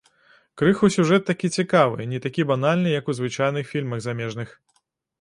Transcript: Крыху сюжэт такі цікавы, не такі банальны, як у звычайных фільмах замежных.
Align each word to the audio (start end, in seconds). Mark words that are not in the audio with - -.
Крыху 0.61 0.89
сюжэт 0.95 1.27
такі 1.31 1.51
цікавы, 1.61 2.09
не 2.15 2.23
такі 2.25 2.49
банальны, 2.55 2.97
як 2.99 3.05
у 3.15 3.19
звычайных 3.21 3.65
фільмах 3.77 3.99
замежных. 4.11 4.61